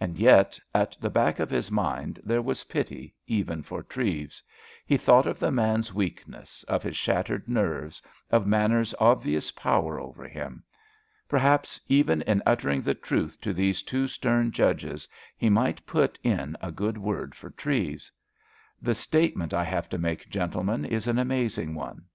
[0.00, 4.42] And yet, at the back of his mind, there was pity, even for Treves.
[4.86, 8.00] He thought of the man's weakness, of his shattered nerves,
[8.30, 10.64] of Manners's obvious power over him.
[11.28, 16.56] Perhaps, even in uttering the truth to these two stern judges, he might put in
[16.62, 18.10] a good word for Treves.
[18.80, 22.06] "The statement I have to make, gentlemen, is an amazing one."